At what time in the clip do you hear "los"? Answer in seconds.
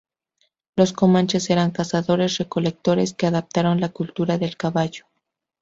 0.75-0.93